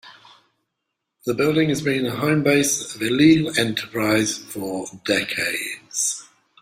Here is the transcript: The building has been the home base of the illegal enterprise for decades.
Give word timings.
The 1.27 1.35
building 1.35 1.69
has 1.69 1.83
been 1.83 2.05
the 2.05 2.15
home 2.15 2.41
base 2.41 2.95
of 2.95 2.99
the 2.99 3.05
illegal 3.05 3.53
enterprise 3.55 4.35
for 4.35 4.87
decades. 5.05 6.27